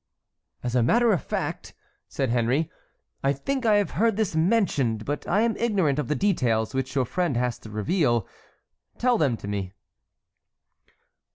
"As 0.63 0.73
a 0.73 0.81
matter 0.81 1.11
of 1.13 1.23
fact," 1.23 1.75
said 2.07 2.31
Henry, 2.31 2.71
"I 3.23 3.33
think 3.33 3.67
I 3.67 3.75
have 3.75 3.91
heard 3.91 4.17
this 4.17 4.35
mentioned, 4.35 5.05
but 5.05 5.27
I 5.27 5.41
am 5.41 5.55
ignorant 5.57 5.99
of 5.99 6.07
the 6.07 6.15
details 6.15 6.73
which 6.73 6.95
your 6.95 7.05
friend 7.05 7.37
has 7.37 7.59
to 7.59 7.69
reveal. 7.69 8.27
Tell 8.97 9.19
them 9.19 9.37
to 9.37 9.47
me." 9.47 9.73